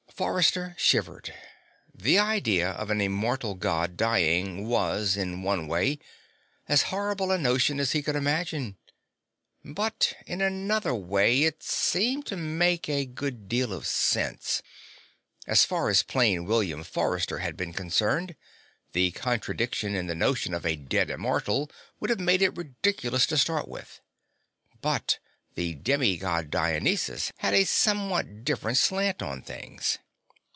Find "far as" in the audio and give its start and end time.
15.65-16.03